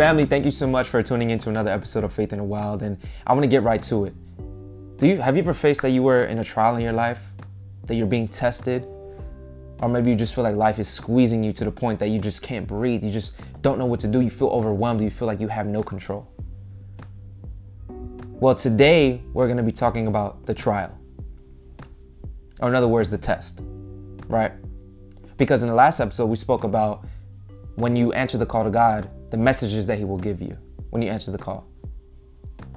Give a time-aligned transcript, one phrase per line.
[0.00, 2.44] Family, thank you so much for tuning in to another episode of Faith in the
[2.44, 2.96] Wild, and
[3.26, 4.14] I want to get right to it.
[4.96, 7.28] Do you have you ever faced that you were in a trial in your life,
[7.84, 8.86] that you're being tested,
[9.82, 12.18] or maybe you just feel like life is squeezing you to the point that you
[12.18, 15.28] just can't breathe, you just don't know what to do, you feel overwhelmed, you feel
[15.28, 16.26] like you have no control.
[17.86, 20.98] Well, today we're going to be talking about the trial,
[22.60, 23.60] or in other words, the test,
[24.28, 24.52] right?
[25.36, 27.04] Because in the last episode we spoke about
[27.74, 30.56] when you answer the call to God, the messages that He will give you
[30.90, 31.66] when you answer the call.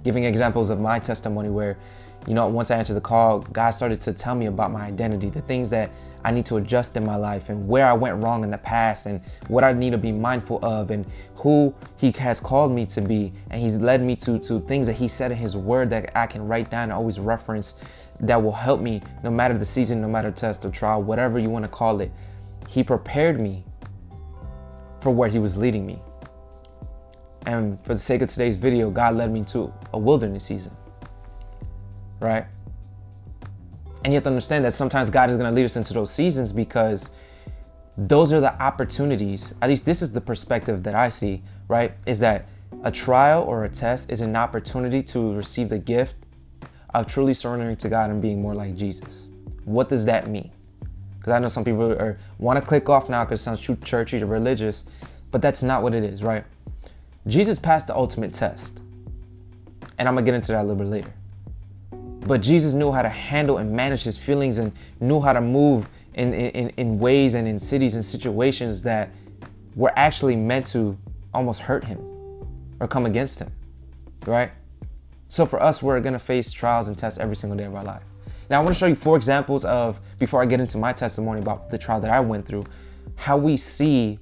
[0.03, 1.77] Giving examples of my testimony where,
[2.27, 5.29] you know, once I answered the call, God started to tell me about my identity,
[5.29, 5.91] the things that
[6.23, 9.07] I need to adjust in my life, and where I went wrong in the past,
[9.07, 13.01] and what I need to be mindful of, and who He has called me to
[13.01, 13.33] be.
[13.49, 16.27] And He's led me to, to things that He said in His Word that I
[16.27, 17.75] can write down and always reference
[18.19, 21.49] that will help me no matter the season, no matter test or trial, whatever you
[21.49, 22.11] want to call it.
[22.69, 23.65] He prepared me
[25.01, 26.01] for where He was leading me.
[27.45, 30.75] And for the sake of today's video, God led me to a wilderness season.
[32.19, 32.45] Right?
[34.03, 36.13] And you have to understand that sometimes God is going to lead us into those
[36.13, 37.11] seasons because
[37.97, 39.53] those are the opportunities.
[39.61, 41.93] At least this is the perspective that I see, right?
[42.05, 42.47] Is that
[42.83, 46.15] a trial or a test is an opportunity to receive the gift
[46.93, 49.29] of truly surrendering to God and being more like Jesus.
[49.65, 50.51] What does that mean?
[51.17, 54.21] Because I know some people want to click off now because it sounds too churchy
[54.21, 54.85] or religious,
[55.31, 56.43] but that's not what it is, right?
[57.27, 58.81] Jesus passed the ultimate test.
[59.97, 61.13] And I'm gonna get into that a little bit later.
[62.25, 65.89] But Jesus knew how to handle and manage his feelings and knew how to move
[66.13, 69.09] in, in, in ways and in cities and situations that
[69.75, 70.97] were actually meant to
[71.33, 71.99] almost hurt him
[72.79, 73.51] or come against him,
[74.25, 74.51] right?
[75.29, 78.03] So for us, we're gonna face trials and tests every single day of our life.
[78.49, 81.39] Now, I want to show you four examples of, before I get into my testimony
[81.39, 82.65] about the trial that I went through,
[83.15, 84.19] how we see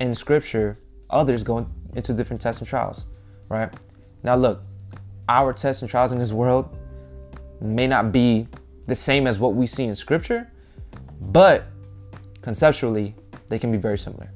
[0.00, 3.06] in scripture others going into different tests and trials,
[3.48, 3.72] right?
[4.22, 4.62] Now, look,
[5.28, 6.76] our tests and trials in this world
[7.60, 8.48] may not be
[8.86, 10.50] the same as what we see in scripture,
[11.20, 11.66] but
[12.42, 13.14] conceptually,
[13.48, 14.30] they can be very similar.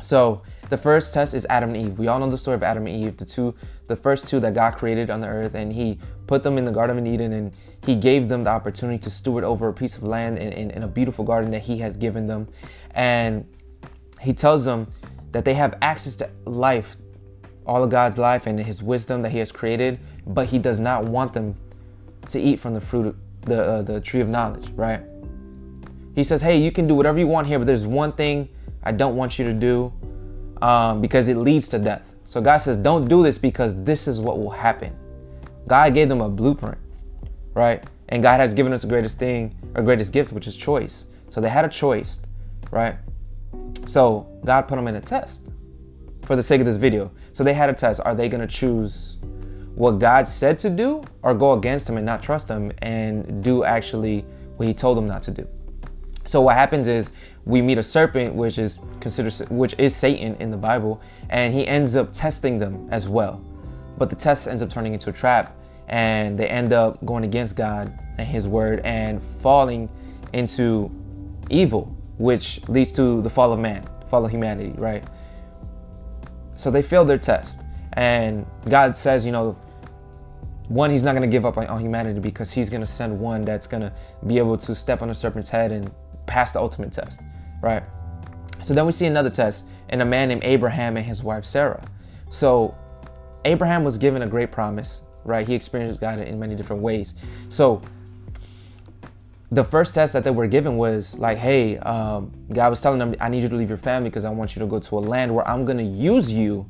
[0.00, 1.98] So, the first test is Adam and Eve.
[1.98, 3.54] We all know the story of Adam and Eve, the two,
[3.86, 6.72] the first two that God created on the earth, and He put them in the
[6.72, 7.54] Garden of Eden, and
[7.84, 10.88] He gave them the opportunity to steward over a piece of land in, in a
[10.88, 12.48] beautiful garden that He has given them.
[12.92, 13.46] And
[14.20, 14.88] He tells them
[15.34, 16.96] that they have access to life,
[17.66, 21.04] all of God's life and His wisdom that He has created, but He does not
[21.04, 21.56] want them
[22.28, 25.02] to eat from the fruit, the uh, the tree of knowledge, right?
[26.14, 28.48] He says, "Hey, you can do whatever you want here, but there's one thing
[28.84, 29.92] I don't want you to do,
[30.62, 34.20] um, because it leads to death." So God says, "Don't do this because this is
[34.20, 34.96] what will happen."
[35.66, 36.78] God gave them a blueprint,
[37.54, 37.82] right?
[38.08, 41.08] And God has given us the greatest thing, or greatest gift, which is choice.
[41.30, 42.20] So they had a choice,
[42.70, 42.94] right?
[43.86, 45.48] So God put them in a test
[46.22, 47.10] for the sake of this video.
[47.32, 48.00] So they had a test.
[48.04, 49.18] Are they going to choose
[49.74, 53.64] what God said to do or go against him and not trust him and do
[53.64, 54.24] actually
[54.56, 55.46] what he told them not to do?
[56.24, 57.10] So what happens is
[57.44, 61.66] we meet a serpent, which is considered, which is Satan in the Bible, and he
[61.66, 63.44] ends up testing them as well.
[63.98, 65.56] But the test ends up turning into a trap,
[65.88, 69.88] and they end up going against God and His word and falling
[70.32, 70.90] into
[71.50, 75.04] evil, which leads to the fall of man, fall of humanity, right?
[76.56, 77.62] So they failed their test.
[77.94, 79.52] And God says, you know,
[80.68, 83.44] one, He's not going to give up on, humanity because He's going to send one
[83.44, 83.92] that's going to
[84.26, 85.90] be able to step on a serpent's head and
[86.26, 87.20] pass the ultimate test,
[87.62, 87.82] right?
[88.62, 91.84] So then we see another test in a man named Abraham and his wife Sarah.
[92.30, 92.74] So
[93.44, 95.46] Abraham was given a great promise, right?
[95.46, 97.14] He experienced God in many different ways.
[97.50, 97.82] So
[99.50, 103.14] the first test that they were given was like, hey, um, God was telling them,
[103.20, 105.00] I need you to leave your family because I want you to go to a
[105.00, 106.68] land where I'm going to use you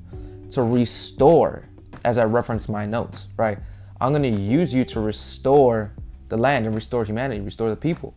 [0.51, 1.69] to restore,
[2.05, 3.59] as I reference my notes, right?
[4.01, 5.93] I'm going to use you to restore
[6.29, 8.15] the land and restore humanity, restore the people,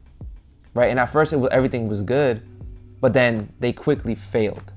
[0.74, 0.88] right?
[0.88, 2.42] And at first, was, everything was good,
[3.00, 4.74] but then they quickly failed.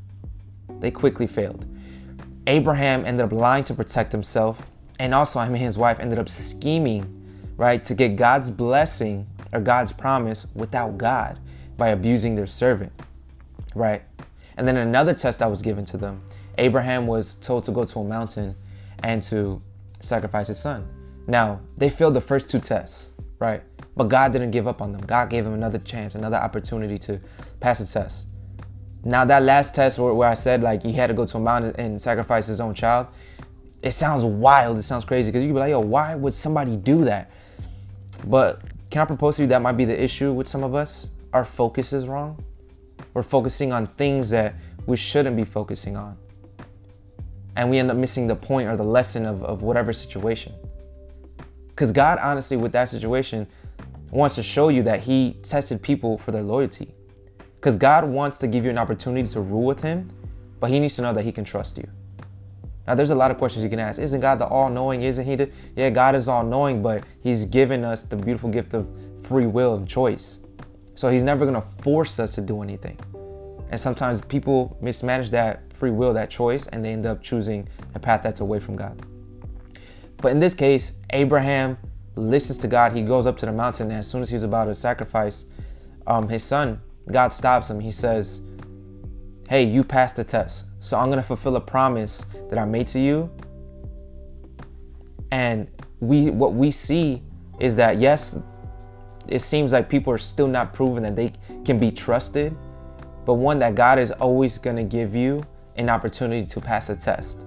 [0.78, 1.66] They quickly failed.
[2.46, 4.66] Abraham ended up lying to protect himself,
[4.98, 9.60] and also him and his wife ended up scheming, right, to get God's blessing or
[9.60, 11.38] God's promise without God
[11.76, 12.92] by abusing their servant,
[13.74, 14.02] right?
[14.56, 16.22] And then another test that was given to them
[16.58, 18.54] Abraham was told to go to a mountain
[19.02, 19.62] and to
[20.00, 20.86] sacrifice his son.
[21.26, 23.62] Now, they failed the first two tests, right?
[23.96, 25.00] But God didn't give up on them.
[25.02, 27.20] God gave them another chance, another opportunity to
[27.60, 28.26] pass the test.
[29.04, 31.40] Now, that last test where, where I said like he had to go to a
[31.40, 33.06] mountain and sacrifice his own child,
[33.82, 34.78] it sounds wild.
[34.78, 37.30] It sounds crazy because you could be like, yo, why would somebody do that?
[38.26, 41.12] But can I propose to you that might be the issue with some of us?
[41.32, 42.44] Our focus is wrong.
[43.14, 44.54] We're focusing on things that
[44.86, 46.16] we shouldn't be focusing on.
[47.56, 50.54] and we end up missing the point or the lesson of, of whatever situation.
[51.68, 53.46] Because God, honestly, with that situation,
[54.10, 56.94] wants to show you that He tested people for their loyalty.
[57.56, 60.10] Because God wants to give you an opportunity to rule with Him,
[60.60, 61.88] but He needs to know that He can trust you.
[62.86, 64.00] Now, there's a lot of questions you can ask.
[64.00, 65.02] Isn't God the all knowing?
[65.02, 65.50] Isn't He the.
[65.76, 68.88] Yeah, God is all knowing, but He's given us the beautiful gift of
[69.22, 70.40] free will and choice.
[70.94, 72.98] So He's never going to force us to do anything.
[73.70, 78.00] And sometimes people mismanage that free will, that choice, and they end up choosing a
[78.00, 79.00] path that's away from God.
[80.18, 81.78] But in this case, Abraham
[82.16, 82.92] listens to God.
[82.92, 85.46] He goes up to the mountain, and as soon as he's about to sacrifice
[86.06, 86.80] um, his son,
[87.10, 87.80] God stops him.
[87.80, 88.40] He says,
[89.48, 90.66] Hey, you passed the test.
[90.80, 93.30] So I'm going to fulfill a promise that I made to you.
[95.30, 95.68] And
[96.00, 97.22] we what we see
[97.60, 98.42] is that yes,
[99.28, 101.30] it seems like people are still not proven that they
[101.64, 102.56] can be trusted,
[103.26, 105.44] but one that God is always going to give you
[105.76, 107.42] an opportunity to pass a test.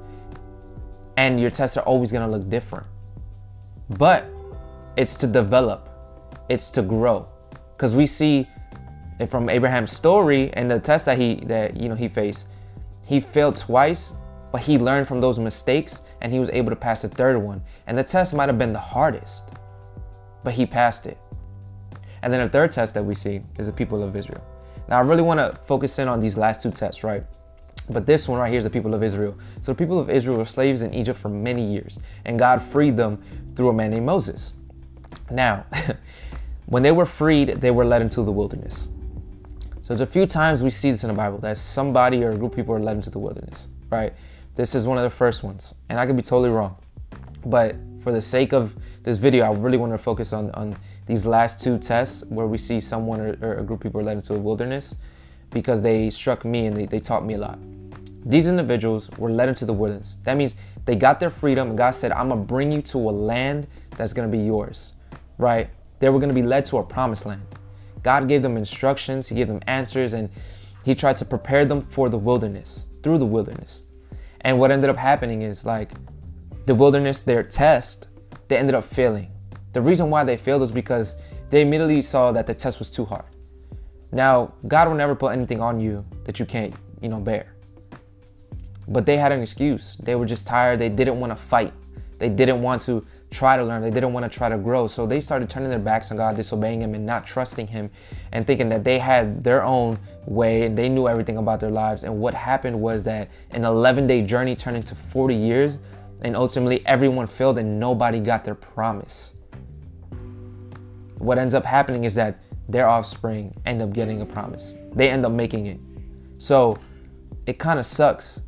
[1.18, 2.88] And your tests are always going to look different.
[3.90, 4.26] But
[4.96, 5.90] it's to develop,
[6.50, 7.28] it's to grow.
[7.78, 8.48] Cuz we see
[9.28, 12.48] from Abraham's story and the test that he that you know he faced,
[13.06, 14.14] he failed twice,
[14.52, 17.62] but he learned from those mistakes and he was able to pass the third one.
[17.88, 19.50] And the test might have been the hardest,
[20.44, 21.18] but he passed it.
[22.22, 24.44] And then the third test that we see is the people of Israel.
[24.88, 27.24] Now, I really want to focus in on these last two tests, right?
[27.90, 29.38] But this one right here is the people of Israel.
[29.62, 32.96] So the people of Israel were slaves in Egypt for many years, and God freed
[32.96, 33.22] them
[33.56, 34.54] through a man named Moses.
[35.30, 35.66] Now,
[36.66, 38.90] when they were freed, they were led into the wilderness.
[39.84, 42.38] So there's a few times we see this in the Bible that somebody or a
[42.38, 44.14] group of people are led into the wilderness, right?
[44.56, 46.78] This is one of the first ones, and I could be totally wrong.
[47.46, 51.26] But for the sake of this video, I really want to focus on, on these
[51.26, 54.16] last two tests where we see someone or, or a group of people are led
[54.16, 54.96] into the wilderness
[55.50, 57.60] because they struck me and they, they taught me a lot.
[58.26, 60.16] These individuals were led into the wilderness.
[60.24, 63.12] That means they got their freedom and God said, I'm gonna bring you to a
[63.12, 64.94] land that's gonna be yours,
[65.38, 65.70] right?
[66.00, 67.42] They were gonna be led to a promised land.
[68.04, 70.30] God gave them instructions, He gave them answers, and
[70.86, 73.84] He tried to prepare them for the wilderness, through the wilderness.
[74.42, 75.92] And what ended up happening is like
[76.66, 78.08] the wilderness, their test,
[78.50, 79.32] they ended up failing.
[79.72, 81.16] The reason why they failed was because
[81.50, 83.26] they immediately saw that the test was too hard.
[84.12, 87.54] Now, God will never put anything on you that you can't, you know, bear.
[88.88, 89.98] But they had an excuse.
[89.98, 90.78] They were just tired.
[90.78, 91.74] They didn't want to fight.
[92.20, 93.82] They didn't want to try to learn.
[93.82, 94.88] They didn't want to try to grow.
[94.88, 97.90] So they started turning their backs on God, disobeying Him, and not trusting Him,
[98.32, 102.04] and thinking that they had their own way and they knew everything about their lives.
[102.04, 105.80] And what happened was that an 11 day journey turned into 40 years,
[106.22, 109.36] and ultimately everyone failed and nobody got their promise.
[111.18, 112.40] What ends up happening is that
[112.70, 114.76] their offspring end up getting a promise.
[114.94, 115.80] They end up making it.
[116.38, 116.78] So
[117.46, 118.42] it kind of sucks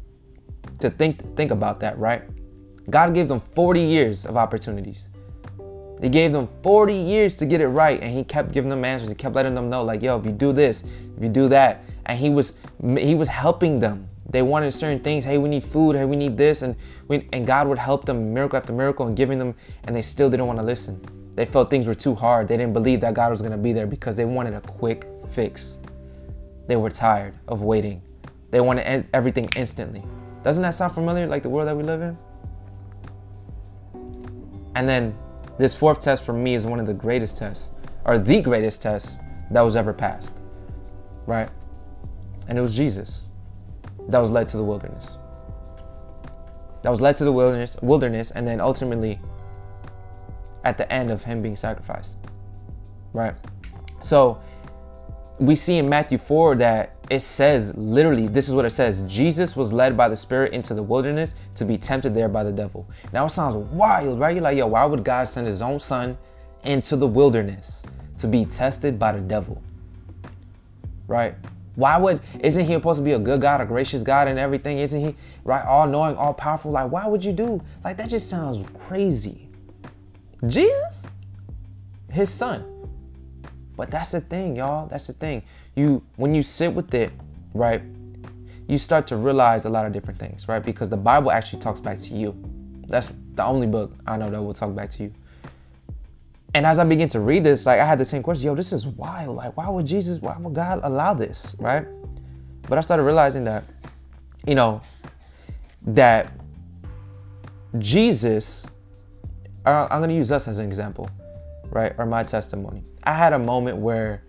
[0.80, 2.24] to think think about that, right?
[2.90, 5.10] God gave them 40 years of opportunities.
[6.02, 9.10] He gave them 40 years to get it right, and he kept giving them answers.
[9.10, 11.84] He kept letting them know, like, yo, if you do this, if you do that,
[12.06, 12.58] and he was
[12.98, 14.10] he was helping them.
[14.30, 15.24] They wanted certain things.
[15.24, 15.96] Hey, we need food.
[15.96, 16.76] Hey, we need this, and
[17.08, 19.56] we, and God would help them miracle after miracle and giving them,
[19.86, 21.02] and they still didn't want to listen.
[21.36, 22.48] They felt things were too hard.
[22.48, 25.08] They didn't believe that God was going to be there because they wanted a quick
[25.30, 25.80] fix.
[26.68, 28.02] They were tired of waiting.
[28.52, 30.04] They wanted everything instantly.
[30.44, 32.18] Doesn't that sound familiar, like the world that we live in?
[34.76, 35.18] And then
[35.58, 37.72] this fourth test for me is one of the greatest tests,
[38.06, 39.20] or the greatest test
[39.52, 40.38] that was ever passed,
[41.26, 41.50] right?
[42.48, 43.30] And it was Jesus
[44.10, 45.18] that was led to the wilderness.
[46.84, 49.20] That was led to the wilderness, wilderness, and then ultimately
[50.64, 52.20] at the end of him being sacrificed,
[53.14, 53.34] right?
[54.02, 54.42] So
[55.40, 59.56] we see in Matthew 4 that it says literally, this is what it says Jesus
[59.56, 62.88] was led by the Spirit into the wilderness to be tempted there by the devil.
[63.14, 64.34] Now it sounds wild, right?
[64.34, 66.18] You're like, yo, why would God send his own son
[66.64, 67.84] into the wilderness
[68.18, 69.62] to be tested by the devil?
[71.08, 71.36] Right?
[71.76, 74.80] Why would, isn't he supposed to be a good God, a gracious God and everything?
[74.80, 76.72] Isn't he, right, all knowing, all powerful?
[76.72, 77.62] Like, why would you do?
[77.84, 79.50] Like, that just sounds crazy.
[80.48, 81.08] Jesus?
[82.10, 82.75] His son.
[83.76, 84.88] But that's the thing, y'all.
[84.88, 85.44] That's the thing.
[85.76, 87.12] You when you sit with it,
[87.54, 87.82] right?
[88.68, 90.64] You start to realize a lot of different things, right?
[90.64, 92.36] Because the Bible actually talks back to you.
[92.88, 95.14] That's the only book I know that will talk back to you.
[96.54, 98.72] And as I begin to read this, like I had the same question, yo, this
[98.72, 99.36] is wild.
[99.36, 101.56] Like, why would Jesus, why would God allow this?
[101.60, 101.86] Right?
[102.68, 103.66] But I started realizing that,
[104.48, 104.82] you know,
[105.82, 106.32] that
[107.78, 108.66] Jesus,
[109.66, 111.10] uh, I'm gonna use us as an example,
[111.72, 111.94] right?
[111.98, 112.84] Or my testimony.
[113.04, 114.24] I had a moment where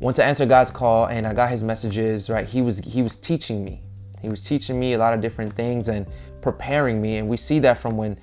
[0.00, 2.46] once to answer God's call and I got his messages, right?
[2.46, 3.82] He was he was teaching me.
[4.20, 6.06] He was teaching me a lot of different things and
[6.40, 7.18] preparing me.
[7.18, 8.18] And we see that from when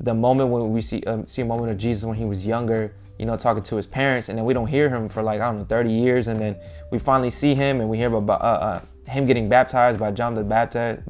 [0.00, 2.94] the moment when we see um, see a moment of Jesus when he was younger,
[3.18, 5.46] you know, talking to his parents, and then we don't hear him for like I
[5.46, 6.56] don't know 30 years, and then
[6.90, 10.34] we finally see him and we hear about uh, uh, him getting baptized by John
[10.34, 11.02] the Baptist,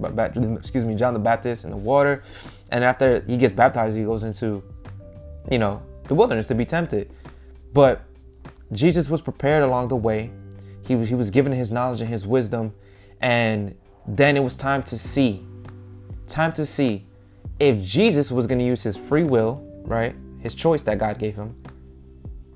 [0.58, 2.22] excuse me, John the Baptist in the water,
[2.70, 4.62] and after he gets baptized, he goes into,
[5.50, 7.10] you know, the wilderness to be tempted,
[7.72, 8.02] but
[8.72, 10.30] Jesus was prepared along the way.
[10.86, 12.74] He, he was given his knowledge and his wisdom,
[13.20, 15.44] and then it was time to see,
[16.26, 17.06] time to see
[17.58, 21.36] if Jesus was going to use his free will, right, his choice that God gave
[21.36, 21.56] him,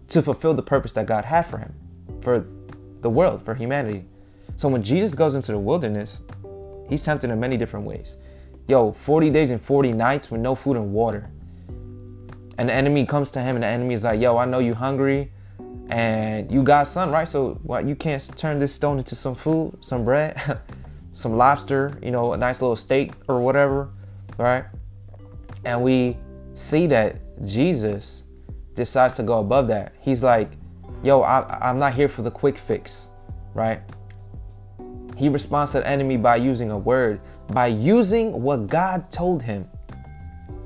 [0.09, 1.75] to fulfill the purpose that God had for him,
[2.21, 2.47] for
[3.01, 4.05] the world, for humanity.
[4.57, 6.21] So when Jesus goes into the wilderness,
[6.89, 8.17] he's tempted in many different ways.
[8.69, 11.31] Yo, 40 days and 40 nights with no food and water.
[12.61, 14.75] And the enemy comes to him, and the enemy is like, Yo, I know you
[14.75, 15.33] hungry
[15.89, 17.27] and you got sun, right?
[17.27, 20.61] So what you can't turn this stone into some food, some bread,
[21.15, 23.89] some lobster, you know, a nice little steak or whatever,
[24.37, 24.67] right?
[25.65, 26.19] And we
[26.53, 28.25] see that Jesus
[28.75, 29.95] decides to go above that.
[30.03, 30.51] He's like,
[31.03, 33.09] yo, I, I'm not here for the quick fix,
[33.55, 33.81] right?
[35.17, 39.67] He responds to the enemy by using a word, by using what God told him.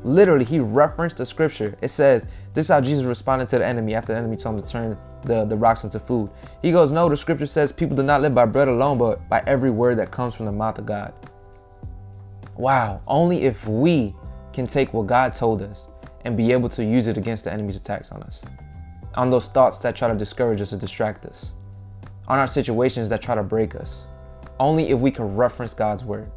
[0.05, 1.75] Literally, he referenced the scripture.
[1.81, 4.63] It says, This is how Jesus responded to the enemy after the enemy told him
[4.63, 6.31] to turn the, the rocks into food.
[6.61, 9.43] He goes, No, the scripture says people do not live by bread alone, but by
[9.47, 11.15] every word that comes from the mouth of God.
[12.57, 14.15] Wow, only if we
[14.53, 15.89] can take what God told us
[16.25, 18.45] and be able to use it against the enemy's attacks on us,
[19.15, 21.55] on those thoughts that try to discourage us or distract us,
[22.29, 24.07] on our situations that try to break us.
[24.61, 26.31] Only if we can reference God's word,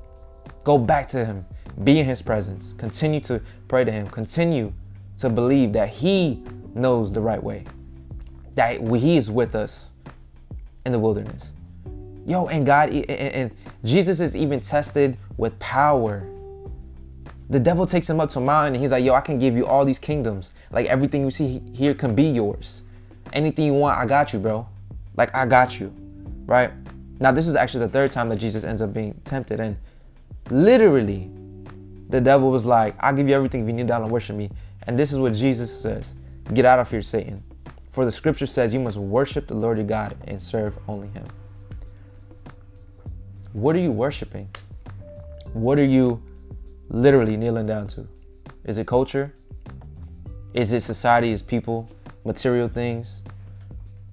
[0.63, 1.45] go back to Him,
[1.84, 4.74] be in His presence, continue to pray to Him, continue
[5.17, 6.43] to believe that He
[6.75, 7.63] knows the right way,
[8.55, 9.93] that He is with us
[10.86, 11.51] in the wilderness.
[12.25, 13.51] Yo, and God, and
[13.84, 16.27] Jesus is even tested with power
[17.50, 19.55] the devil takes him up to a mountain and he's like, Yo, I can give
[19.55, 20.51] you all these kingdoms.
[20.72, 22.84] Like everything you see here can be yours.
[23.34, 24.67] Anything you want, I got you, bro.
[25.15, 25.93] Like I got you.
[26.46, 26.72] Right?
[27.19, 29.60] Now, this is actually the third time that Jesus ends up being tempted.
[29.60, 29.77] And
[30.50, 31.31] literally,
[32.10, 34.50] the devil was like, I'll give you everything if you kneel down and worship me.
[34.84, 36.16] And this is what Jesus says
[36.54, 37.44] Get out of here, Satan.
[37.90, 41.26] For the scripture says you must worship the Lord your God and serve only him.
[43.54, 44.50] What are you worshiping?
[45.54, 46.22] What are you
[46.90, 48.08] literally kneeling down to?
[48.64, 49.34] Is it culture?
[50.54, 51.32] Is it society?
[51.32, 51.90] Is people?
[52.24, 53.24] Material things?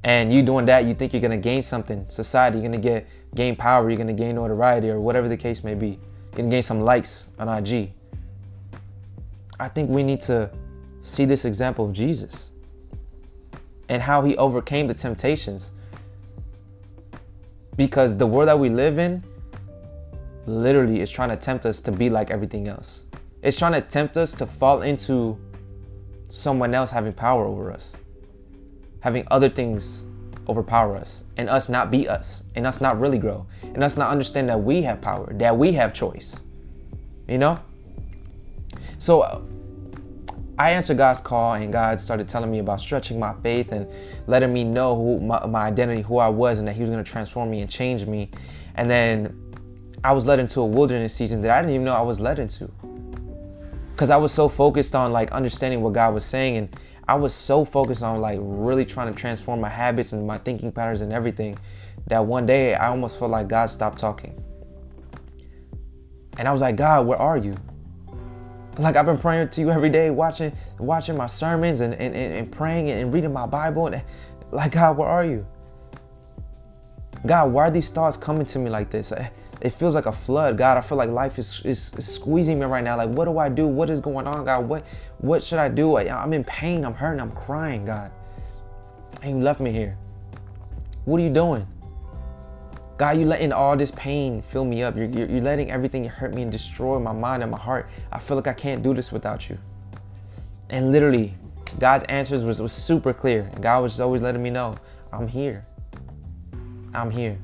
[0.02, 2.08] And you doing that, you think you're gonna gain something.
[2.08, 5.74] Society, you're gonna get gain power, you're gonna gain notoriety, or whatever the case may
[5.74, 5.98] be.
[6.36, 7.92] You're gain some likes on IG.
[9.60, 10.50] I think we need to
[11.02, 12.50] see this example of Jesus
[13.88, 15.70] and how he overcame the temptations.
[17.76, 19.22] Because the world that we live in,
[20.46, 23.06] literally is trying to tempt us to be like everything else.
[23.42, 25.38] It's trying to tempt us to fall into
[26.28, 27.92] someone else having power over us,
[29.00, 30.06] having other things
[30.48, 34.10] overpower us, and us not be us, and us not really grow, and us not
[34.10, 36.42] understand that we have power, that we have choice.
[37.28, 37.58] You know?
[38.98, 39.46] So
[40.58, 43.90] I answered God's call, and God started telling me about stretching my faith and
[44.26, 47.02] letting me know who my, my identity, who I was, and that He was going
[47.02, 48.30] to transform me and change me.
[48.76, 49.40] And then
[50.04, 52.38] I was led into a wilderness season that I didn't even know I was led
[52.38, 52.70] into.
[53.96, 57.34] Cause I was so focused on like understanding what God was saying and I was
[57.34, 61.12] so focused on like really trying to transform my habits and my thinking patterns and
[61.12, 61.58] everything
[62.06, 64.42] that one day I almost felt like God stopped talking.
[66.38, 67.56] And I was like, God, where are you?
[68.78, 72.50] Like I've been praying to you every day, watching watching my sermons and, and, and
[72.50, 73.86] praying and reading my Bible.
[73.86, 74.02] And
[74.50, 75.46] like, God, where are you?
[77.26, 79.12] God, why are these thoughts coming to me like this?
[79.64, 80.58] It feels like a flood.
[80.58, 82.98] God, I feel like life is, is, squeezing me right now.
[82.98, 83.66] Like, what do I do?
[83.66, 84.68] What is going on, God?
[84.68, 84.84] What
[85.18, 85.96] what should I do?
[85.96, 86.84] I, I'm in pain.
[86.84, 87.18] I'm hurting.
[87.18, 88.12] I'm crying, God.
[89.22, 89.96] And you left me here.
[91.06, 91.66] What are you doing?
[92.98, 94.96] God, you letting all this pain fill me up.
[94.96, 97.88] You're, you're, you're letting everything hurt me and destroy my mind and my heart.
[98.12, 99.58] I feel like I can't do this without you.
[100.68, 101.34] And literally,
[101.78, 103.48] God's answers was, was super clear.
[103.52, 104.76] And God was just always letting me know,
[105.10, 105.64] I'm here.
[106.92, 107.38] I'm here.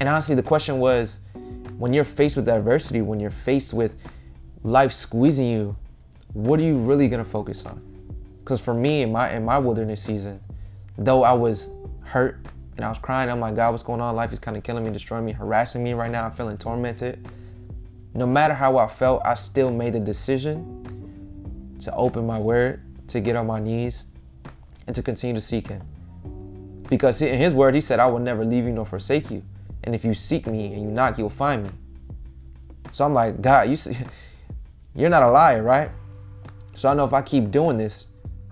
[0.00, 1.20] And honestly, the question was
[1.78, 3.96] when you're faced with adversity, when you're faced with
[4.62, 5.76] life squeezing you,
[6.32, 7.82] what are you really gonna focus on?
[8.40, 10.40] Because for me, in my in my wilderness season,
[10.98, 11.70] though I was
[12.02, 14.14] hurt and I was crying, oh my God, what's going on?
[14.14, 16.26] Life is kind of killing me, destroying me, harassing me right now.
[16.26, 17.26] I'm feeling tormented.
[18.14, 23.20] No matter how I felt, I still made the decision to open my word, to
[23.20, 24.06] get on my knees,
[24.86, 25.82] and to continue to seek Him.
[26.88, 29.42] Because in His word, He said, I will never leave you nor forsake you.
[29.86, 31.70] And if you seek me and you knock, you'll find me.
[32.92, 33.96] So I'm like, God, you see,
[34.94, 35.90] you're not a liar, right?
[36.74, 38.08] So I know if I keep doing this,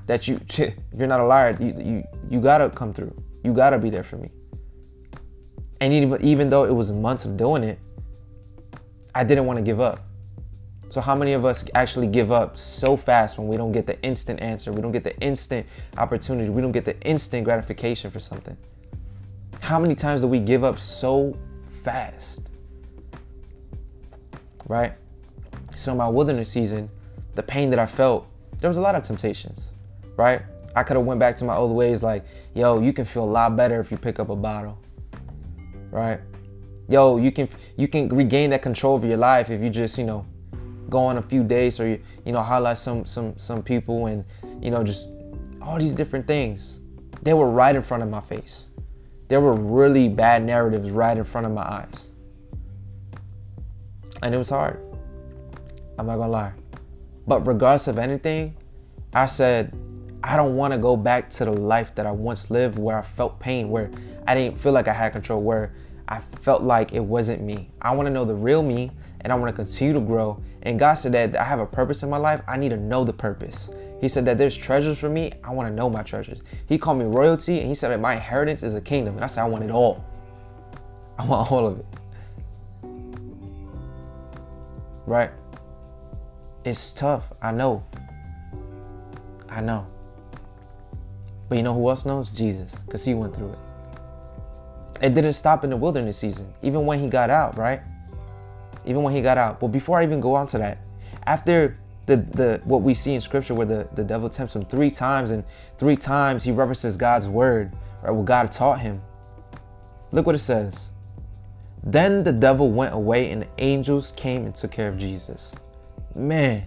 [0.07, 3.15] that you, if you're not a liar, you, you, you gotta come through.
[3.43, 4.31] You gotta be there for me.
[5.81, 7.79] And even, even though it was months of doing it,
[9.15, 10.01] I didn't want to give up.
[10.89, 14.01] So how many of us actually give up so fast when we don't get the
[14.03, 14.73] instant answer?
[14.73, 15.67] We don't get the instant
[15.99, 16.51] opportunity.
[16.51, 18.57] We don't get the instant gratification for something.
[19.65, 21.35] How many times do we give up so
[21.83, 22.51] fast?
[24.69, 24.93] Right?
[25.75, 26.91] So my wilderness season,
[27.33, 28.27] the pain that I felt,
[28.59, 29.71] there was a lot of temptations,
[30.19, 30.43] right?
[30.77, 33.33] I could have went back to my old ways like, yo, you can feel a
[33.41, 34.79] lot better if you pick up a bottle.
[35.91, 36.21] Right?
[36.87, 40.05] Yo, you can you can regain that control over your life if you just, you
[40.05, 40.27] know,
[40.91, 44.27] go on a few days or you, you know, highlight some some some people and,
[44.61, 45.09] you know, just
[45.63, 46.81] all these different things.
[47.23, 48.69] They were right in front of my face.
[49.29, 52.11] There were really bad narratives right in front of my eyes.
[54.23, 54.81] And it was hard.
[55.99, 56.53] I'm not gonna lie.
[57.27, 58.57] But regardless of anything,
[59.13, 59.73] I said,
[60.23, 63.03] I don't want to go back to the life that I once lived where I
[63.03, 63.91] felt pain, where
[64.27, 65.75] I didn't feel like I had control, where
[66.09, 67.71] I felt like it wasn't me.
[67.81, 68.91] I want to know the real me
[69.21, 70.43] and I want to continue to grow.
[70.63, 72.43] And God said that I have a purpose in my life.
[72.47, 73.71] I need to know the purpose.
[74.01, 75.33] He said that there's treasures for me.
[75.43, 76.43] I want to know my treasures.
[76.69, 79.15] He called me royalty and he said that my inheritance is a kingdom.
[79.15, 80.05] And I said, I want it all.
[81.19, 81.87] I want all of it.
[85.07, 85.31] Right?
[86.65, 87.33] It's tough.
[87.41, 87.85] I know.
[89.49, 89.87] I know.
[91.49, 92.31] But you know who else knows?
[92.31, 93.59] Jesus, because he went through it.
[95.03, 97.83] It didn't stop in the wilderness season, even when he got out, right?
[98.87, 99.61] Even when he got out.
[99.61, 100.79] But before I even go on to that,
[101.27, 104.91] after the, the what we see in scripture where the, the devil tempts him three
[104.91, 105.45] times and
[105.79, 108.11] three times he references God's word, right?
[108.11, 109.01] What God taught him.
[110.13, 110.93] Look what it says.
[111.83, 115.55] Then the devil went away and the angels came and took care of Jesus
[116.15, 116.65] man,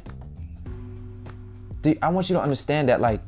[2.02, 3.22] I want you to understand that like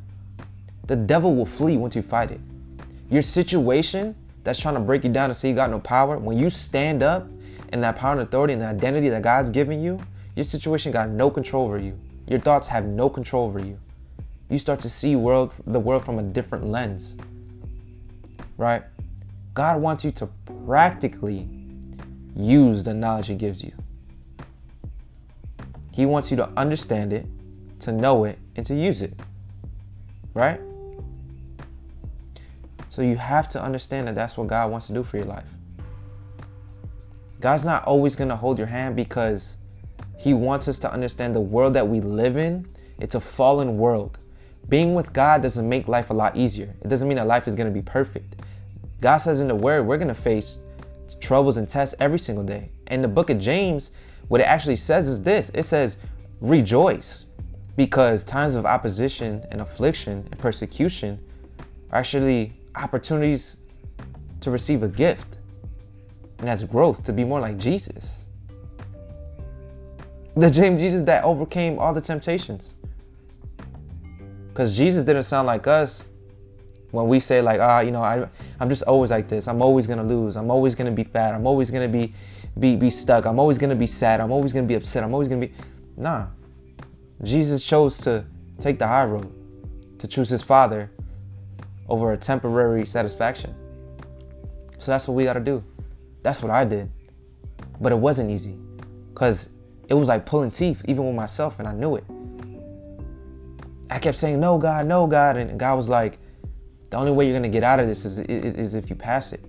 [0.86, 2.40] the devil will flee once you fight it.
[3.08, 6.38] Your situation that's trying to break you down and say you got no power, when
[6.38, 7.26] you stand up
[7.72, 9.98] in that power and authority and the identity that God's given you,
[10.40, 12.00] your situation got no control over you.
[12.26, 13.78] Your thoughts have no control over you.
[14.48, 17.18] You start to see world the world from a different lens.
[18.56, 18.82] Right?
[19.52, 20.30] God wants you to
[20.64, 21.46] practically
[22.34, 23.72] use the knowledge he gives you.
[25.92, 27.26] He wants you to understand it,
[27.80, 29.12] to know it, and to use it.
[30.32, 30.58] Right?
[32.88, 35.44] So you have to understand that that's what God wants to do for your life.
[37.40, 39.58] God's not always going to hold your hand because
[40.20, 42.68] he wants us to understand the world that we live in.
[42.98, 44.18] It's a fallen world.
[44.68, 46.74] Being with God doesn't make life a lot easier.
[46.82, 48.36] It doesn't mean that life is going to be perfect.
[49.00, 50.58] God says in the word, we're going to face
[51.22, 52.68] troubles and tests every single day.
[52.88, 53.92] In the book of James,
[54.28, 55.96] what it actually says is this it says,
[56.42, 57.28] rejoice,
[57.74, 61.18] because times of opposition and affliction and persecution
[61.92, 63.56] are actually opportunities
[64.42, 65.38] to receive a gift.
[66.40, 68.19] And that's growth to be more like Jesus.
[70.36, 72.76] The James Jesus that overcame all the temptations.
[74.48, 76.08] Because Jesus didn't sound like us
[76.90, 79.86] when we say like ah you know I, i'm just always like this i'm always
[79.86, 82.12] gonna lose i'm always gonna be fat i'm always gonna be
[82.58, 83.26] be be stuck.
[83.26, 84.20] I'm always gonna be sad.
[84.20, 85.04] I'm always gonna be upset.
[85.04, 85.52] I'm always gonna be
[85.96, 86.26] nah.
[87.22, 88.24] Jesus chose to
[88.58, 89.30] take the high road,
[89.98, 90.90] to choose his father
[91.88, 93.54] over a temporary satisfaction.
[94.78, 95.62] So that's what we gotta do.
[96.22, 96.90] That's what I did.
[97.80, 98.58] But it wasn't easy.
[99.14, 99.50] Cause
[99.90, 102.04] it was like pulling teeth, even with myself, and I knew it.
[103.90, 105.36] I kept saying, no, God, no, God.
[105.36, 106.18] And God was like,
[106.90, 109.32] the only way you're gonna get out of this is, is, is if you pass
[109.32, 109.44] it.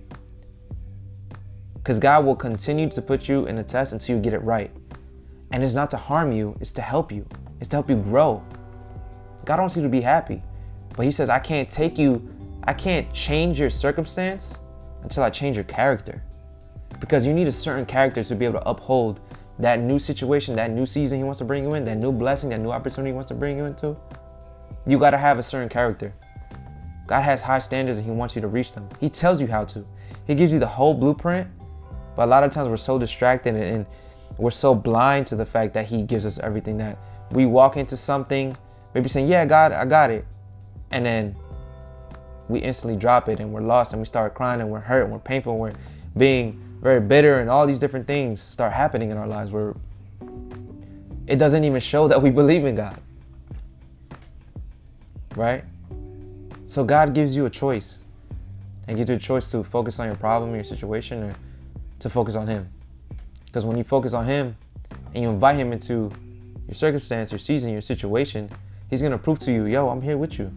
[1.74, 4.72] Because God will continue to put you in a test until you get it right.
[5.52, 7.24] And it's not to harm you, it's to help you.
[7.60, 8.44] It's to help you grow.
[9.44, 10.42] God wants you to be happy.
[10.96, 12.28] But He says, I can't take you,
[12.64, 14.60] I can't change your circumstance
[15.02, 16.24] until I change your character.
[16.98, 19.20] Because you need a certain character to be able to uphold
[19.58, 22.50] that new situation, that new season He wants to bring you in, that new blessing,
[22.50, 23.96] that new opportunity He wants to bring you into.
[24.86, 26.12] You got to have a certain character.
[27.06, 28.88] God has high standards and He wants you to reach them.
[29.00, 29.84] He tells you how to.
[30.26, 31.48] He gives you the whole blueprint
[32.16, 33.86] but a lot of times we're so distracted and,
[34.38, 36.98] we're so blind to the fact that He gives us everything that
[37.32, 38.56] we walk into something,
[38.94, 40.24] maybe saying, Yeah, God, I got it.
[40.90, 41.36] And then
[42.48, 45.12] we instantly drop it and we're lost and we start crying and we're hurt and
[45.12, 45.72] we're painful and we're
[46.16, 49.74] being very bitter and all these different things start happening in our lives where
[51.26, 53.00] it doesn't even show that we believe in God.
[55.36, 55.64] Right?
[56.66, 58.04] So God gives you a choice
[58.86, 61.34] and gives you a choice to focus on your problem, your situation, or
[62.00, 62.68] to focus on Him.
[63.46, 64.56] Because when you focus on Him,
[65.14, 66.10] and you invite him into
[66.66, 68.50] your circumstance, your season, your situation,
[68.88, 70.50] he's gonna prove to you, yo, I'm here with you.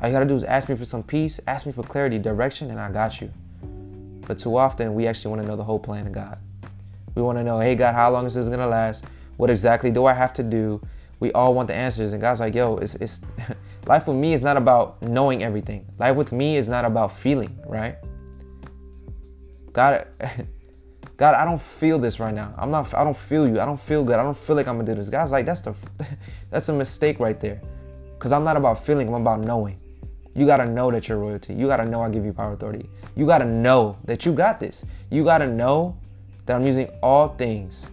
[0.00, 2.70] All you gotta do is ask me for some peace, ask me for clarity, direction,
[2.70, 3.32] and I got you.
[4.26, 6.38] But too often, we actually wanna know the whole plan of God.
[7.14, 9.04] We wanna know, hey, God, how long is this gonna last?
[9.36, 10.80] What exactly do I have to do?
[11.20, 12.12] We all want the answers.
[12.12, 13.20] And God's like, yo, it's, it's
[13.86, 15.86] life with me is not about knowing everything.
[15.98, 17.96] Life with me is not about feeling, right?
[19.72, 20.06] God,
[21.16, 22.54] God, I don't feel this right now.
[22.56, 22.92] I'm not.
[22.94, 23.60] I don't feel you.
[23.60, 24.18] I don't feel good.
[24.18, 25.10] I don't feel like I'm gonna do this.
[25.10, 25.74] God's like, that's the,
[26.50, 27.60] that's a mistake right there,
[28.14, 29.08] because I'm not about feeling.
[29.08, 29.78] I'm about knowing.
[30.34, 31.54] You gotta know that you're royalty.
[31.54, 32.88] You gotta know I give you power, authority.
[33.14, 34.84] You gotta know that you got this.
[35.10, 35.96] You gotta know
[36.46, 37.90] that I'm using all things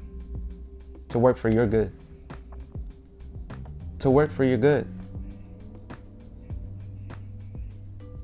[1.09, 1.91] to work for your good.
[3.99, 4.87] To work for your good.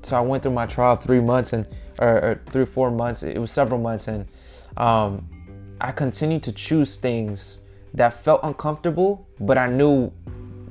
[0.02, 3.22] So I went through my trial three months and or, or three four months.
[3.22, 4.26] It was several months and
[4.76, 5.28] um,
[5.80, 7.60] I continued to choose things
[7.94, 10.12] that felt uncomfortable, but I knew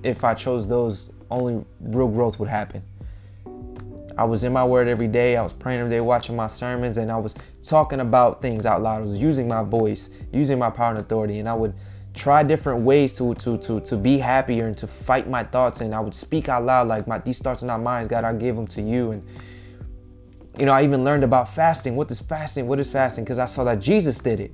[0.04, 2.84] if I chose those, only real growth would happen.
[4.18, 5.38] I was in my word every day.
[5.38, 8.82] I was praying every day, watching my sermons, and I was talking about things out
[8.82, 9.02] loud.
[9.02, 11.74] I was using my voice, using my power and authority, and I would
[12.14, 15.82] try different ways to to to to be happier and to fight my thoughts.
[15.82, 18.24] And I would speak out loud like, "My these thoughts are not mine, God.
[18.24, 19.24] I give them to you." And
[20.58, 21.96] you know, I even learned about fasting.
[21.96, 22.68] What is fasting?
[22.68, 23.24] What is fasting?
[23.24, 24.52] Because I saw that Jesus did it,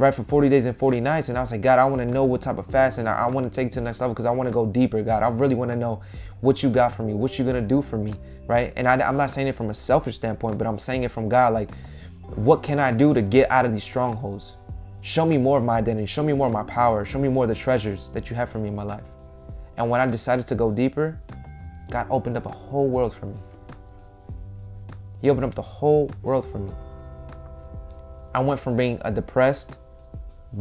[0.00, 1.28] right, for 40 days and 40 nights.
[1.28, 3.06] And I was like, God, I want to know what type of fasting.
[3.06, 5.02] I, I want to take to the next level because I want to go deeper,
[5.02, 5.22] God.
[5.22, 6.00] I really want to know
[6.40, 8.14] what you got for me, what you're going to do for me,
[8.46, 8.72] right?
[8.76, 11.28] And I, I'm not saying it from a selfish standpoint, but I'm saying it from
[11.28, 11.74] God, like,
[12.36, 14.56] what can I do to get out of these strongholds?
[15.02, 16.06] Show me more of my identity.
[16.06, 17.04] Show me more of my power.
[17.04, 19.04] Show me more of the treasures that you have for me in my life.
[19.76, 21.18] And when I decided to go deeper,
[21.90, 23.36] God opened up a whole world for me.
[25.22, 26.72] He opened up the whole world for me.
[28.34, 29.78] I went from being a depressed,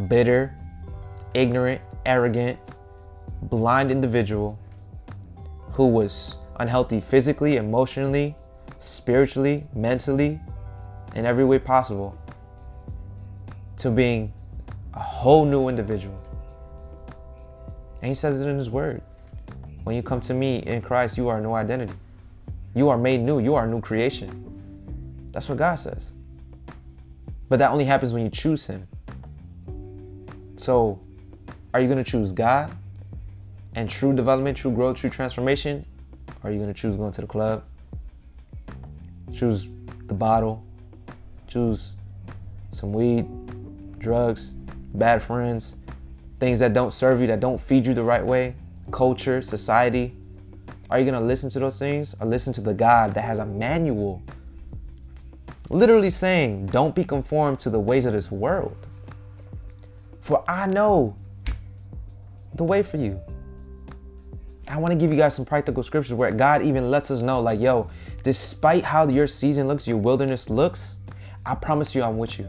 [0.08, 0.56] bitter,
[1.34, 2.60] ignorant, arrogant,
[3.43, 4.58] blind individual
[5.71, 8.36] who was unhealthy physically, emotionally,
[8.80, 10.39] spiritually, mentally,
[11.15, 12.17] in every way possible,
[13.78, 14.32] to being
[14.93, 16.19] a whole new individual.
[18.02, 19.02] And he says it in his word.
[19.84, 21.93] When you come to me in Christ, you are a new identity.
[22.75, 23.39] You are made new.
[23.39, 25.30] You are a new creation.
[25.32, 26.12] That's what God says.
[27.47, 28.88] But that only happens when you choose Him.
[30.69, 30.99] So,
[31.73, 32.71] are you going to choose God
[33.73, 35.84] and true development, true growth, true transformation?
[36.43, 37.63] Or are you going to choose going to the club?
[39.34, 39.71] Choose
[40.05, 40.63] the bottle?
[41.47, 41.95] Choose
[42.71, 43.25] some weed,
[43.97, 44.58] drugs,
[44.93, 45.75] bad friends,
[46.38, 48.53] things that don't serve you, that don't feed you the right way,
[48.91, 50.15] culture, society?
[50.91, 53.39] Are you going to listen to those things or listen to the God that has
[53.39, 54.21] a manual
[55.71, 58.88] Literally saying, don't be conformed to the ways of this world.
[60.30, 61.15] For I know
[62.54, 63.20] the way for you.
[64.68, 67.42] I want to give you guys some practical scriptures where God even lets us know,
[67.42, 67.89] like, yo,
[68.22, 71.00] despite how your season looks, your wilderness looks,
[71.48, 72.48] I promise you I'm with you.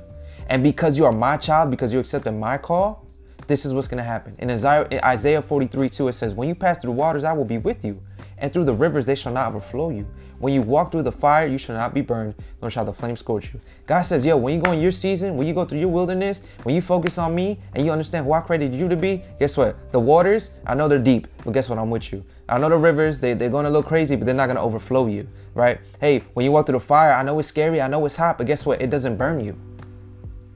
[0.50, 3.06] And because you are my child, because you accepted my call,
[3.46, 4.36] this is what's going to happen.
[4.40, 7.56] In Isaiah 43 2, it says, When you pass through the waters, I will be
[7.56, 8.02] with you,
[8.40, 10.06] and through the rivers, they shall not overflow you.
[10.38, 13.14] When you walk through the fire, you shall not be burned, nor shall the flame
[13.14, 13.60] scorch you.
[13.86, 16.40] God says, yo, when you go in your season, when you go through your wilderness,
[16.62, 19.58] when you focus on me and you understand who I created you to be, guess
[19.58, 19.92] what?
[19.92, 21.78] The waters, I know they're deep, but guess what?
[21.78, 22.24] I'm with you.
[22.48, 24.62] I know the rivers, they, they're going to look crazy, but they're not going to
[24.62, 25.78] overflow you, right?
[26.00, 28.38] Hey, when you walk through the fire, I know it's scary, I know it's hot,
[28.38, 28.80] but guess what?
[28.80, 29.56] It doesn't burn you.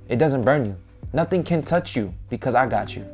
[0.08, 0.76] It doesn't burn you.
[1.12, 3.13] Nothing can touch you because I got you.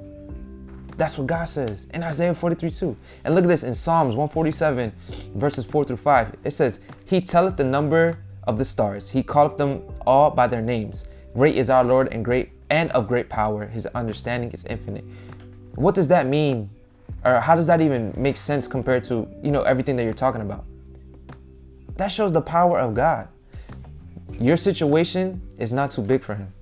[1.00, 2.96] That's what God says in Isaiah 43 2.
[3.24, 4.92] And look at this in Psalms 147,
[5.34, 6.36] verses 4 through 5.
[6.44, 10.60] It says, He telleth the number of the stars, He calleth them all by their
[10.60, 11.08] names.
[11.32, 13.64] Great is our Lord and great and of great power.
[13.66, 15.06] His understanding is infinite.
[15.74, 16.68] What does that mean?
[17.24, 20.42] Or how does that even make sense compared to, you know, everything that you're talking
[20.42, 20.66] about?
[21.96, 23.26] That shows the power of God.
[24.38, 26.52] Your situation is not too big for him.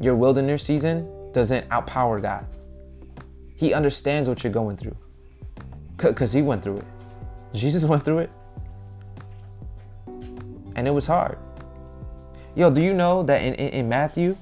[0.00, 2.46] Your wilderness season doesn't outpower God.
[3.58, 4.96] He understands what you're going through
[5.96, 6.84] because he went through it.
[7.52, 8.30] Jesus went through it.
[10.76, 11.38] And it was hard.
[12.54, 14.36] Yo, do you know that in, in, in Matthew,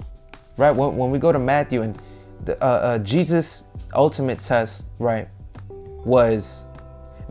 [0.59, 1.99] right, when, when we go to Matthew and
[2.45, 5.29] the, uh, uh, Jesus' ultimate test, right,
[6.05, 6.67] was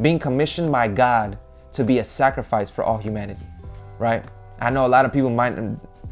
[0.01, 1.37] being commissioned by God
[1.73, 3.45] to be a sacrifice for all humanity,
[3.99, 4.25] right?
[4.59, 5.55] I know a lot of people might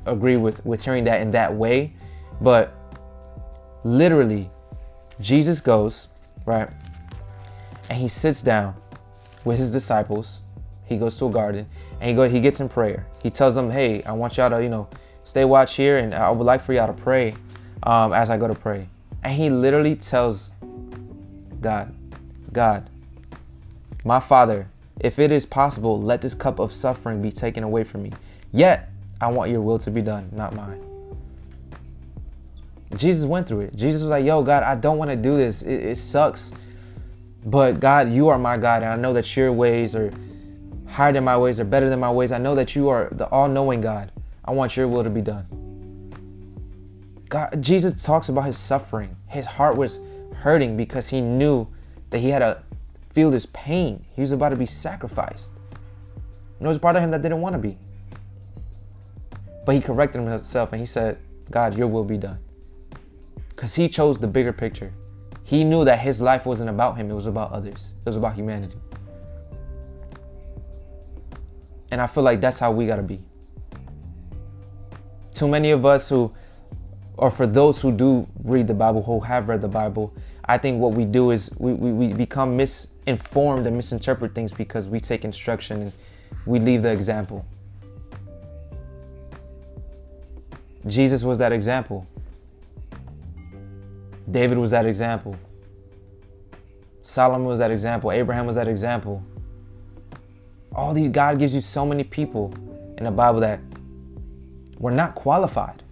[0.05, 1.95] agree with, with hearing that in that way,
[2.41, 2.75] but
[3.83, 4.51] literally,
[5.19, 6.07] Jesus goes,
[6.45, 6.69] right?
[7.89, 8.75] And he sits down
[9.45, 10.41] with his disciples.
[10.85, 11.67] He goes to a garden
[11.99, 13.05] and he go he gets in prayer.
[13.21, 14.89] He tells them, "Hey, I want y'all to, you know,
[15.23, 17.35] stay watch here and I would like for y'all to pray
[17.83, 18.89] um, as I go to pray.
[19.23, 20.53] And he literally tells
[21.61, 21.93] God,
[22.51, 22.89] God,
[24.03, 24.67] my Father,
[24.99, 28.11] if it is possible, let this cup of suffering be taken away from me.
[28.51, 28.89] Yet,
[29.21, 30.92] I want your will to be done, not mine.
[32.95, 33.75] Jesus went through it.
[33.75, 35.61] Jesus was like, Yo, God, I don't want to do this.
[35.61, 36.53] It, it, sucks.
[37.45, 40.11] But God, you are my God, and I know that your ways are
[40.87, 42.31] higher than my ways, are better than my ways.
[42.31, 44.11] I know that you are the all knowing God.
[44.45, 45.47] I want your will to be done.
[47.29, 49.15] God, Jesus talks about his suffering.
[49.27, 49.99] His heart was
[50.35, 51.67] hurting because he knew
[52.11, 52.61] that he had to
[53.11, 54.05] feel this pain.
[54.15, 55.53] He was about to be sacrificed.
[55.73, 57.77] And there was part of him that didn't want to be.
[59.65, 61.17] But he corrected himself and he said,
[61.49, 62.39] God, your will be done.
[63.55, 64.93] Because he chose the bigger picture.
[65.43, 68.35] He knew that his life wasn't about him, it was about others, it was about
[68.35, 68.77] humanity.
[71.91, 73.21] And I feel like that's how we got to be.
[75.35, 76.33] Too many of us who,
[77.17, 80.13] or for those who do read the Bible, who have read the Bible,
[80.45, 84.87] I think what we do is we, we, we become misinformed and misinterpret things because
[84.87, 85.93] we take instruction and
[86.45, 87.45] we leave the example.
[90.87, 92.07] Jesus was that example.
[94.29, 95.35] David was that example.
[97.01, 98.11] Solomon was that example.
[98.11, 99.23] Abraham was that example.
[100.73, 102.53] All these, God gives you so many people
[102.97, 103.59] in the Bible that
[104.79, 105.83] were not qualified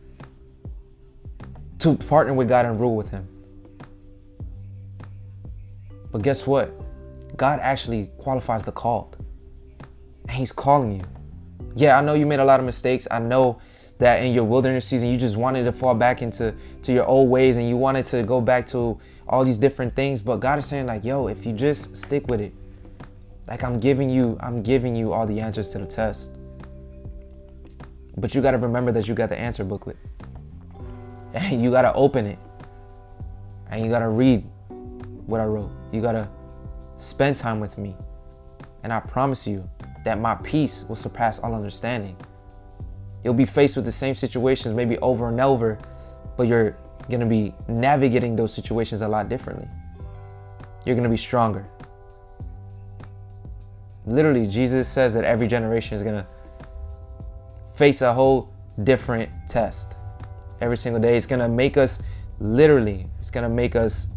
[1.80, 3.28] to partner with God and rule with Him.
[6.12, 6.74] But guess what?
[7.38, 9.18] God actually qualifies the called.
[10.24, 11.04] And He's calling you.
[11.76, 13.08] Yeah, I know you made a lot of mistakes.
[13.10, 13.60] I know
[14.02, 17.30] that in your wilderness season you just wanted to fall back into to your old
[17.30, 20.20] ways and you wanted to go back to all these different things.
[20.22, 22.52] But god is saying like yo if you just stick with it
[23.48, 26.36] like i'm giving you i'm giving you all the answers to the test.
[28.18, 29.98] But you got to remember that you got the answer booklet.
[31.34, 32.40] And you got to open it.
[33.70, 34.44] And you got to read
[35.28, 35.72] what i wrote.
[35.94, 36.28] You got to
[36.98, 37.96] spend time with me.
[38.84, 39.70] And i promise you
[40.04, 42.18] that my peace will surpass all understanding
[43.24, 45.78] You'll be faced with the same situations maybe over and over,
[46.38, 46.76] but you're
[47.20, 49.68] to be navigating those situations a lot differently.
[50.86, 51.66] You're to be stronger.
[54.06, 56.26] Literally, Jesus says that every generation is to
[57.76, 58.50] face a whole
[58.84, 59.98] different test.
[60.60, 62.02] Every single day, it's to make us
[62.40, 64.10] literally, it's to make us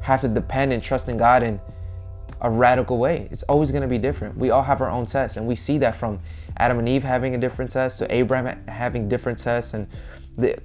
[0.00, 1.60] have to depend and trust in God and
[2.40, 3.28] a radical way.
[3.30, 4.36] It's always going to be different.
[4.36, 6.20] We all have our own tests, and we see that from
[6.56, 9.86] Adam and Eve having a different test to Abraham having different tests, and
[10.36, 10.56] the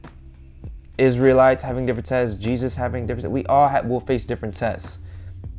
[0.98, 3.32] Israelites having different tests, Jesus having different.
[3.32, 5.00] We all have, will face different tests,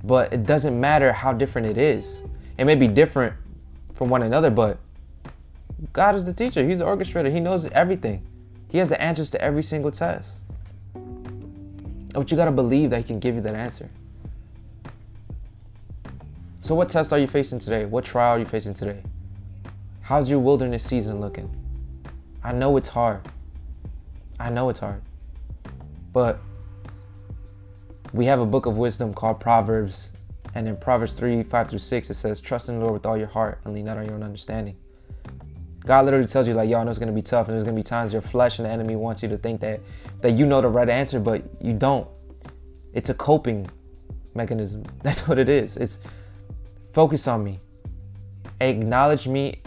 [0.02, 2.22] but it doesn't matter how different it is.
[2.59, 3.35] It may be different
[3.94, 4.79] from one another, but
[5.92, 6.66] God is the teacher.
[6.66, 7.31] He's the orchestrator.
[7.31, 8.26] He knows everything.
[8.68, 10.38] He has the answers to every single test.
[12.14, 13.90] But you got to believe that He can give you that answer.
[16.66, 17.85] So, what test are you facing today?
[17.85, 19.00] What trial are you facing today?
[20.00, 21.48] How's your wilderness season looking?
[22.42, 23.20] I know it's hard.
[24.40, 25.00] I know it's hard.
[26.12, 26.40] But
[28.12, 30.11] we have a book of wisdom called Proverbs.
[30.57, 33.16] And in Proverbs 3 5 through 6, it says, Trust in the Lord with all
[33.16, 34.76] your heart and lean not on your own understanding.
[35.85, 37.85] God literally tells you, like, y'all know it's gonna be tough, and there's gonna be
[37.85, 39.79] times your flesh and the enemy wants you to think that
[40.20, 42.09] that you know the right answer, but you don't.
[42.92, 43.70] It's a coping
[44.35, 44.83] mechanism.
[45.05, 45.76] That's what it is.
[45.76, 46.00] It's
[46.97, 47.61] Focus on me.
[48.59, 49.61] Acknowledge me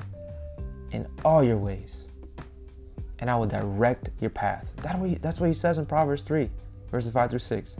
[0.89, 2.10] in all your ways,
[3.20, 4.74] and I will direct your path.
[4.78, 6.50] That's what he says in Proverbs 3,
[6.89, 7.78] verses 5 through 6.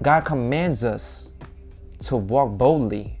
[0.00, 1.32] God commands us
[2.04, 3.18] to walk boldly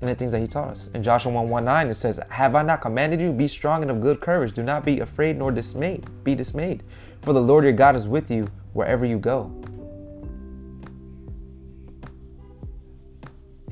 [0.00, 0.88] in the things that he taught us.
[0.94, 3.32] In Joshua 1 1 9, it says, Have I not commanded you?
[3.32, 4.52] Be strong and of good courage.
[4.52, 6.06] Do not be afraid nor dismayed.
[6.22, 6.84] Be dismayed.
[7.22, 9.52] For the Lord your God is with you wherever you go.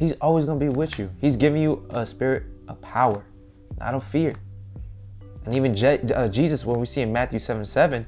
[0.03, 1.13] He's always to be with you.
[1.21, 3.25] He's giving you a spirit of power,
[3.79, 4.35] not of fear.
[5.45, 8.05] And even Je- uh, Jesus, when we see in Matthew 7 7,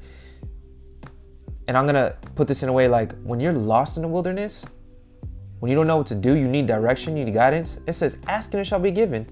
[1.69, 4.67] and I'm to put this in a way like when you're lost in the wilderness,
[5.61, 7.79] when you don't know what to do, you need direction, you need guidance.
[7.87, 9.29] It says, Ask and it shall be given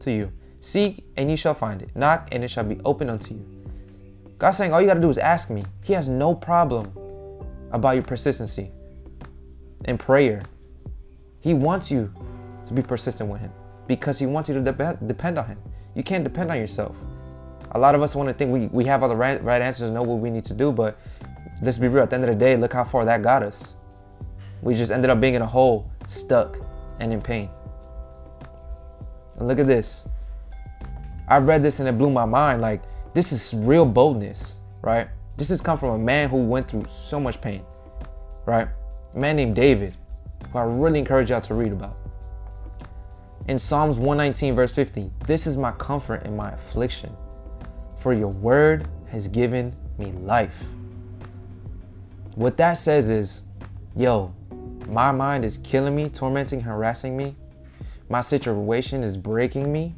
[0.00, 0.30] to you.
[0.60, 1.96] Seek and you shall find it.
[1.96, 3.72] Knock and it shall be opened unto you.
[4.36, 5.64] God's saying, All you got to do is ask me.
[5.82, 6.92] He has no problem
[7.70, 8.70] about your persistency
[9.86, 10.42] in prayer
[11.42, 12.12] he wants you
[12.66, 13.52] to be persistent with Him
[13.88, 15.58] because He wants you to de- depend on Him.
[15.94, 16.96] You can't depend on yourself.
[17.72, 19.82] A lot of us want to think we, we have all the right, right answers
[19.82, 20.98] and know what we need to do, but
[21.62, 22.04] let's be real.
[22.04, 23.74] At the end of the day, look how far that got us.
[24.62, 26.58] We just ended up being in a hole, stuck,
[27.00, 27.50] and in pain.
[29.36, 30.08] And look at this.
[31.28, 32.62] I read this and it blew my mind.
[32.62, 32.82] Like,
[33.14, 34.58] this is real boldness.
[34.82, 35.08] right?
[35.36, 37.64] This has come from a man who went through so much pain,
[38.46, 38.68] right?
[39.14, 39.94] A man named David,
[40.52, 41.96] who I really encourage y'all to read about.
[43.48, 47.12] In Psalms 119, verse 50, this is my comfort in my affliction,
[47.98, 50.64] for your word has given me life.
[52.34, 53.42] What that says is,
[53.96, 54.32] yo,
[54.86, 57.34] my mind is killing me, tormenting, harassing me.
[58.08, 59.94] My situation is breaking me.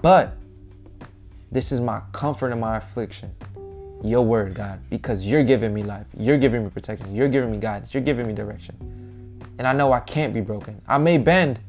[0.00, 0.36] But
[1.50, 3.34] this is my comfort in my affliction.
[4.02, 6.06] Your word, God, because you're giving me life.
[6.16, 7.14] You're giving me protection.
[7.14, 7.94] You're giving me guidance.
[7.94, 9.11] You're giving me direction.
[9.58, 10.80] And I know I can't be broken.
[10.86, 11.60] I may bend,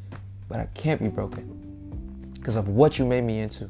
[0.48, 3.70] but I can't be broken because of what you made me into.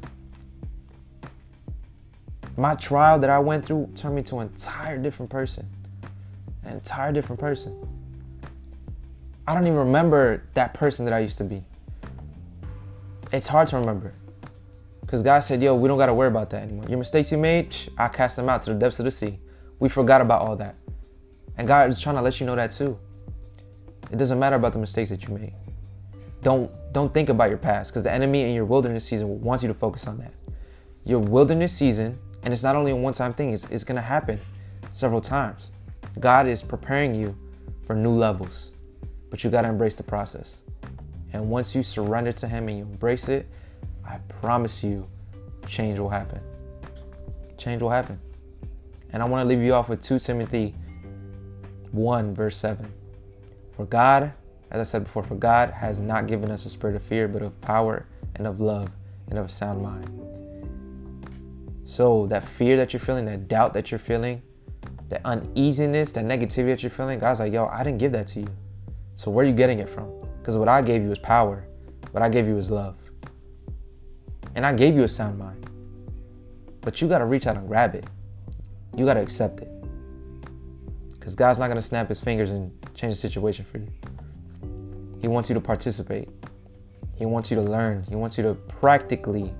[2.56, 5.68] My trial that I went through turned me to an entire different person.
[6.62, 7.76] An entire different person.
[9.46, 11.64] I don't even remember that person that I used to be.
[13.32, 14.14] It's hard to remember.
[15.00, 16.86] Because God said, yo, we don't got to worry about that anymore.
[16.88, 19.38] Your mistakes you made, I cast them out to the depths of the sea.
[19.78, 20.76] We forgot about all that.
[21.58, 22.98] And God is trying to let you know that too.
[24.14, 25.54] It doesn't matter about the mistakes that you made.
[26.42, 29.68] Don't don't think about your past because the enemy in your wilderness season wants you
[29.68, 30.32] to focus on that.
[31.04, 34.40] Your wilderness season, and it's not only a one-time thing, it's, it's gonna happen
[34.90, 35.72] several times.
[36.20, 37.36] God is preparing you
[37.86, 38.74] for new levels
[39.34, 40.60] but you got to embrace the process.
[41.32, 43.48] And once you surrender to Him and you embrace it,
[44.06, 45.08] I promise you,
[45.66, 46.40] change will happen.
[47.58, 48.20] Change will happen.
[49.10, 50.72] And I want to leave you off with 2 Timothy
[51.90, 52.88] 1, verse 7.
[53.76, 54.32] For God,
[54.70, 57.42] as I said before, for God has not given us a spirit of fear, but
[57.42, 58.06] of power
[58.36, 58.90] and of love
[59.28, 60.20] and of a sound mind.
[61.84, 64.42] So, that fear that you're feeling, that doubt that you're feeling,
[65.08, 68.40] that uneasiness, that negativity that you're feeling, God's like, yo, I didn't give that to
[68.40, 68.48] you.
[69.14, 70.18] So where are you getting it from?
[70.38, 71.66] Because what I gave you is power.
[72.10, 72.96] What I gave you is love.
[74.54, 75.68] And I gave you a sound mind.
[76.80, 78.04] But you got to reach out and grab it.
[78.96, 79.70] You got to accept it.
[81.12, 83.88] Because God's not to snap his fingers and change the situation for you.
[85.20, 86.28] He wants you to participate.
[87.16, 88.04] He wants you to learn.
[88.08, 89.52] He wants you to practically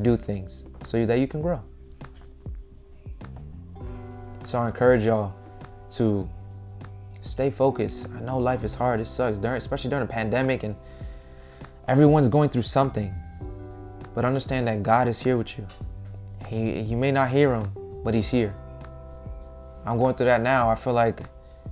[0.00, 1.62] do things so that you can grow.
[4.44, 5.34] So I encourage y'all
[5.90, 6.28] to
[7.20, 8.08] stay focused.
[8.16, 9.00] I know life is hard.
[9.00, 10.74] It sucks, during, especially during a pandemic, and
[11.88, 13.14] everyone's going through something.
[14.14, 15.66] But understand that God is here with you.
[16.48, 17.72] He, you may not hear Him,
[18.04, 18.54] but He's here.
[19.86, 20.68] I'm going through that now.
[20.68, 21.22] I feel like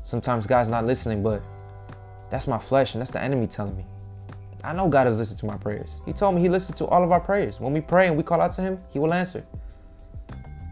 [0.03, 1.43] sometimes God's not listening, but
[2.31, 3.85] that's my flesh, and that's the enemy telling me.
[4.63, 6.01] I know God has listened to my prayers.
[6.05, 7.61] He told me He listened to all of our prayers.
[7.61, 9.45] When we pray and we call out to Him, He will answer.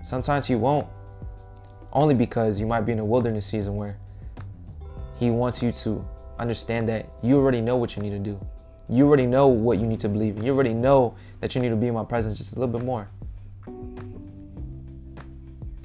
[0.04, 0.86] Sometimes He won't,
[1.92, 3.98] only because you might be in a wilderness season where
[5.18, 6.06] he wants you to
[6.38, 8.40] understand that you already know what you need to do.
[8.88, 10.42] You already know what you need to believe.
[10.42, 12.86] You already know that you need to be in my presence just a little bit
[12.86, 13.08] more.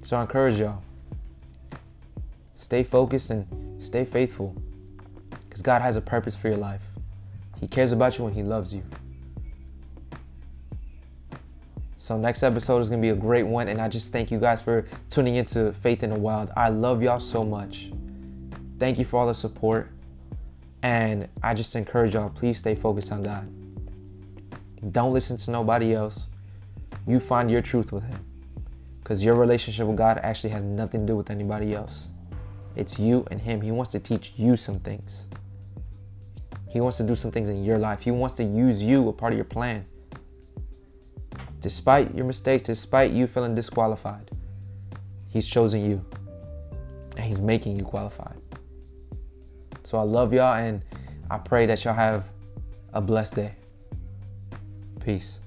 [0.03, 0.83] So I encourage y'all.
[2.63, 3.45] Stay focused and
[3.83, 4.55] stay faithful.
[5.43, 6.81] Because God has a purpose for your life.
[7.59, 8.81] He cares about you and He loves you.
[11.97, 14.61] So next episode is gonna be a great one, and I just thank you guys
[14.61, 16.51] for tuning into Faith in the Wild.
[16.55, 17.91] I love y'all so much.
[18.79, 19.89] Thank you for all the support.
[20.83, 23.45] And I just encourage y'all, please stay focused on God.
[24.93, 26.27] Don't listen to nobody else.
[27.05, 28.19] You find your truth with Him.
[29.01, 32.07] Because your relationship with God actually has nothing to do with anybody else.
[32.75, 33.61] It's you and Him.
[33.61, 35.27] He wants to teach you some things.
[36.69, 38.01] He wants to do some things in your life.
[38.01, 39.85] He wants to use you, a part of your plan.
[41.59, 44.31] Despite your mistakes, despite you feeling disqualified,
[45.29, 46.03] He's chosen you
[47.15, 48.37] and He's making you qualified.
[49.83, 50.83] So I love y'all and
[51.29, 52.29] I pray that y'all have
[52.91, 53.55] a blessed day.
[54.99, 55.39] Peace.